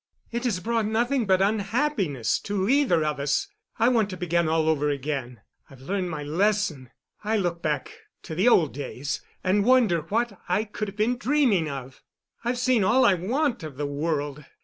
It 0.31 0.45
has 0.45 0.59
brought 0.59 0.87
nothing 0.87 1.27
but 1.27 1.43
unhappiness 1.43 2.39
to 2.39 2.67
either 2.67 3.05
of 3.05 3.19
us. 3.19 3.47
I 3.77 3.87
want 3.89 4.09
to 4.09 4.17
begin 4.17 4.49
all 4.49 4.67
over 4.67 4.89
again. 4.89 5.41
I've 5.69 5.81
learned 5.81 6.09
my 6.09 6.23
lesson. 6.23 6.89
I 7.23 7.37
look 7.37 7.61
back 7.61 7.99
to 8.23 8.33
the 8.33 8.47
old 8.47 8.73
days 8.73 9.21
and 9.43 9.63
wonder 9.63 9.99
what 10.01 10.41
I 10.49 10.63
could 10.63 10.87
have 10.87 10.97
been 10.97 11.17
dreaming 11.17 11.69
of. 11.69 12.01
I've 12.43 12.57
seen 12.57 12.83
all 12.83 13.05
I 13.05 13.13
want 13.13 13.61
of 13.61 13.77
the 13.77 13.85
world. 13.85 14.43